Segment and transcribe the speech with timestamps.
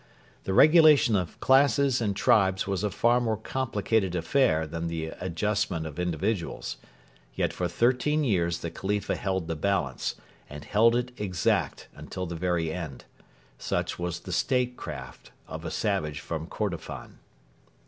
[0.45, 5.85] The regulation of classes and tribes was a far more complicated affair than the adjustment
[5.85, 6.77] of individuals.
[7.35, 10.15] Yet for thirteen years the Khalifa held the balance,
[10.49, 13.05] and held it exact until the very end.
[13.59, 17.19] Such was the statecraft of a savage from Kordofan.